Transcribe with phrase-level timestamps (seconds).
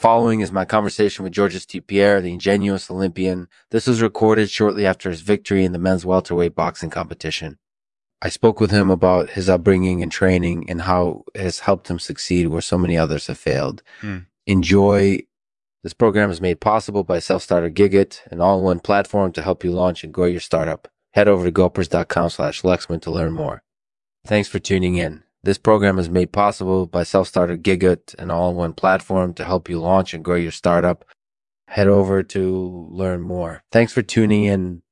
[0.00, 1.86] following is my conversation with Georges St.
[1.86, 3.48] Pierre, the ingenuous Olympian.
[3.70, 7.58] This was recorded shortly after his victory in the men's welterweight boxing competition.
[8.22, 11.98] I spoke with him about his upbringing and training and how it has helped him
[11.98, 13.82] succeed where so many others have failed.
[14.00, 14.18] Hmm.
[14.46, 15.20] Enjoy.
[15.82, 20.02] This program is made possible by Self-Starter Gigit, an all-in-one platform to help you launch
[20.02, 20.88] and grow your startup.
[21.12, 23.62] Head over to gopers.com slash Lexman to learn more.
[24.26, 25.24] Thanks for tuning in.
[25.42, 30.12] This program is made possible by Self-Starter Gigit, an all-in-one platform to help you launch
[30.12, 31.04] and grow your startup.
[31.68, 33.62] Head over to learn more.
[33.72, 34.82] Thanks for tuning in.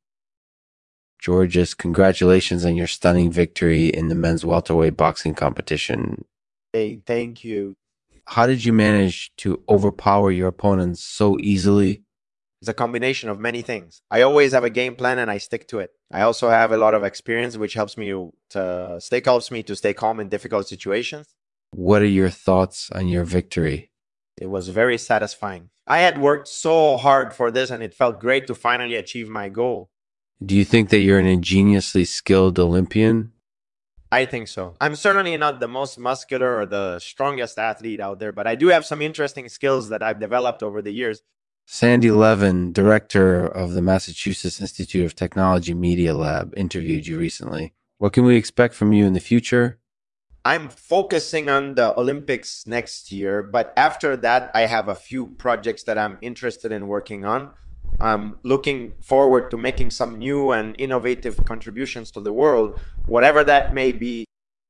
[1.19, 6.25] Georges, congratulations on your stunning victory in the men's welterweight boxing competition.
[6.73, 7.75] Hey, thank you.
[8.25, 12.05] How did you manage to overpower your opponents so easily?
[12.61, 14.03] It's a combination of many things.
[14.11, 15.91] I always have a game plan and I stick to it.
[16.13, 18.09] I also have a lot of experience, which helps me
[18.51, 21.27] to stay helps me to stay calm in difficult situations.
[21.71, 23.91] What are your thoughts on your victory?
[24.41, 25.71] It was very satisfying.
[25.87, 29.49] I had worked so hard for this and it felt great to finally achieve my
[29.49, 29.91] goal.
[30.45, 33.33] Do you think that you're an ingeniously skilled Olympian?
[34.11, 34.75] I think so.
[34.81, 38.69] I'm certainly not the most muscular or the strongest athlete out there, but I do
[38.69, 41.23] have some interesting skills that I've developed over the years.
[41.71, 47.75] Sandy Levin, director of the Massachusetts Institute of Technology Media Lab, interviewed you recently.
[47.99, 49.79] What can we expect from you in the future?
[50.47, 55.83] I'm focusing on the Olympics next year, but after that, I have a few projects
[55.83, 57.51] that I'm interested in working on.
[58.01, 63.75] I'm looking forward to making some new and innovative contributions to the world, whatever that
[63.75, 64.25] may be.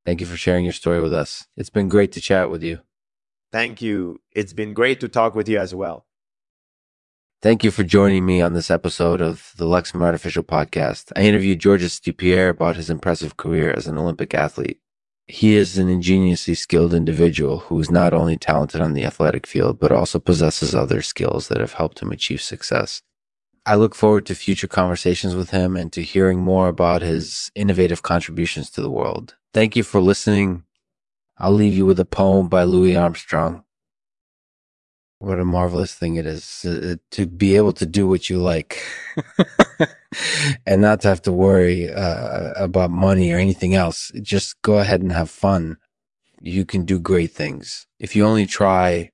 [0.05, 1.47] Thank you for sharing your story with us.
[1.55, 2.79] It's been great to chat with you.
[3.53, 4.19] Thank you.
[4.33, 6.05] It's been great to talk with you as well.
[7.41, 11.13] Thank you for joining me on this episode of the Lexman Artificial Podcast.
[11.15, 12.17] I interviewed Georges St.
[12.17, 14.81] Pierre about his impressive career as an Olympic athlete.
[15.25, 19.79] He is an ingeniously skilled individual who is not only talented on the athletic field,
[19.79, 23.03] but also possesses other skills that have helped him achieve success.
[23.65, 28.01] I look forward to future conversations with him and to hearing more about his innovative
[28.01, 29.37] contributions to the world.
[29.53, 30.65] Thank you for listening.
[31.37, 33.63] I'll leave you with a poem by Louis Armstrong.
[35.19, 38.81] What a marvelous thing it is uh, to be able to do what you like
[40.65, 44.13] and not to have to worry uh, about money or anything else.
[44.21, 45.75] Just go ahead and have fun.
[46.41, 47.85] You can do great things.
[47.99, 49.11] If you only try